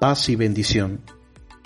[0.00, 1.02] Paz y bendición.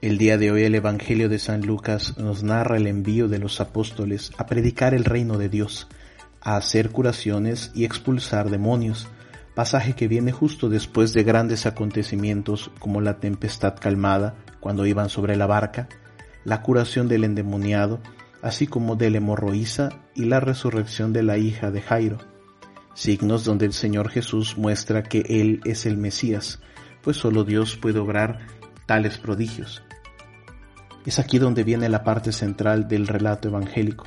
[0.00, 3.60] El día de hoy el Evangelio de San Lucas nos narra el envío de los
[3.60, 5.86] apóstoles a predicar el reino de Dios,
[6.40, 9.06] a hacer curaciones y expulsar demonios,
[9.54, 15.36] pasaje que viene justo después de grandes acontecimientos como la tempestad calmada cuando iban sobre
[15.36, 15.88] la barca,
[16.42, 18.00] la curación del endemoniado,
[18.42, 22.18] así como del hemorroísa y la resurrección de la hija de Jairo,
[22.92, 26.58] signos donde el Señor Jesús muestra que Él es el Mesías,
[27.06, 28.48] pues solo Dios puede obrar
[28.84, 29.80] tales prodigios.
[31.04, 34.06] Es aquí donde viene la parte central del relato evangélico.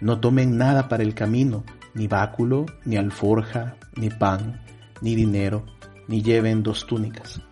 [0.00, 4.62] No tomen nada para el camino, ni báculo, ni alforja, ni pan,
[5.02, 5.66] ni dinero,
[6.08, 7.42] ni lleven dos túnicas.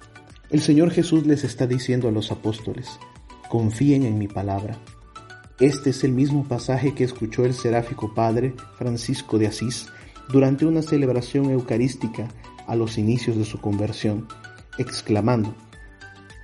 [0.48, 2.98] El Señor Jesús les está diciendo a los apóstoles,
[3.50, 4.78] confíen en mi palabra.
[5.60, 9.90] Este es el mismo pasaje que escuchó el seráfico padre Francisco de Asís
[10.30, 12.26] durante una celebración eucarística
[12.66, 14.26] a los inicios de su conversión
[14.78, 15.54] exclamando,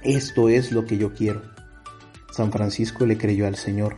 [0.03, 1.43] esto es lo que yo quiero.
[2.31, 3.97] San Francisco le creyó al Señor,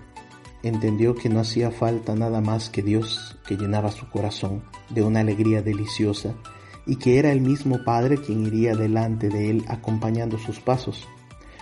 [0.62, 5.20] entendió que no hacía falta nada más que Dios que llenaba su corazón de una
[5.20, 6.34] alegría deliciosa
[6.86, 11.08] y que era el mismo Padre quien iría delante de él acompañando sus pasos,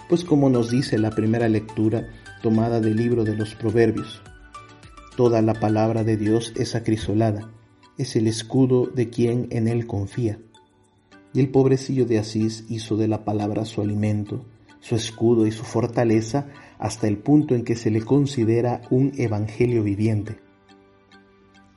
[0.08, 2.08] pues como nos dice la primera lectura
[2.42, 4.22] tomada del libro de los Proverbios,
[5.16, 7.50] toda la palabra de Dios es acrisolada,
[7.96, 10.38] es el escudo de quien en él confía.
[11.34, 14.46] Y el pobrecillo de Asís hizo de la palabra su alimento,
[14.78, 16.46] su escudo y su fortaleza
[16.78, 20.38] hasta el punto en que se le considera un evangelio viviente.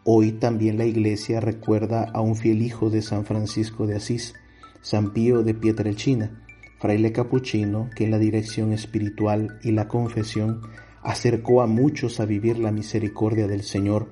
[0.03, 4.36] Hoy también la Iglesia recuerda a un fiel hijo de San Francisco de Asís,
[4.81, 6.45] San Pío de Pietrelcina,
[6.80, 10.61] fraile capuchino que en la dirección espiritual y la confesión
[11.02, 14.08] acercó a muchos a vivir la misericordia del Señor,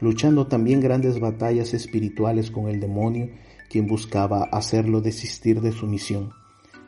[0.00, 3.30] luchando también grandes batallas espirituales con el demonio
[3.68, 6.32] quien buscaba hacerlo desistir de su misión.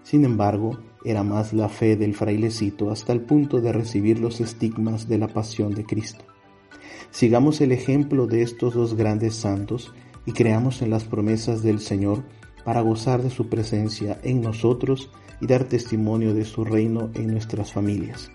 [0.02, 5.08] Sin embargo, era más la fe del frailecito hasta el punto de recibir los estigmas
[5.08, 6.24] de la pasión de Cristo.
[7.10, 9.92] Sigamos el ejemplo de estos dos grandes santos
[10.26, 12.24] y creamos en las promesas del Señor
[12.64, 17.72] para gozar de su presencia en nosotros y dar testimonio de su reino en nuestras
[17.72, 18.30] familias.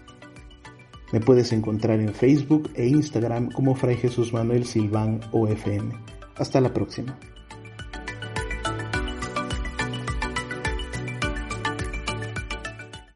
[1.11, 5.91] Me puedes encontrar en Facebook e Instagram como Fray Jesús Manuel Silván OFM.
[6.35, 7.19] Hasta la próxima.